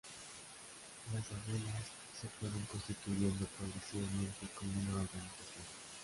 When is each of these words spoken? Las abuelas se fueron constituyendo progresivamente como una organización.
Las 1.13 1.27
abuelas 1.27 1.83
se 2.19 2.27
fueron 2.39 2.59
constituyendo 2.71 3.45
progresivamente 3.45 4.47
como 4.57 4.71
una 4.71 4.95
organización. 5.03 5.65